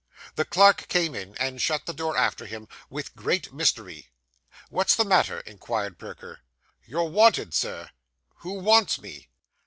The 0.33 0.45
clerk 0.45 0.87
came 0.87 1.13
in, 1.13 1.35
and 1.37 1.61
shut 1.61 1.85
the 1.85 1.93
door 1.93 2.17
after 2.17 2.47
him, 2.47 2.67
with 2.89 3.15
great 3.15 3.53
mystery. 3.53 4.09
'What's 4.71 4.95
the 4.95 5.05
matter?' 5.05 5.41
inquired 5.41 5.99
Perker. 5.99 6.39
'You're 6.87 7.03
wanted, 7.07 7.53
Sir.' 7.53 7.91
'Who 8.37 8.53
wants 8.53 8.99
me? 8.99 9.29